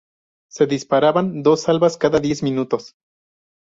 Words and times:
Se 0.49 0.65
disparaban 0.65 1.43
dos 1.43 1.61
salvas 1.61 1.95
cada 1.95 2.19
diez 2.19 2.41
minutos. 2.41 2.95